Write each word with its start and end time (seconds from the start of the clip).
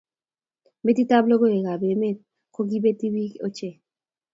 metitab 0.83 1.23
logoiywekab 1.29 1.81
emet 1.93 2.17
kogibeti 2.53 3.07
biik 3.13 3.33
ochei 3.47 3.75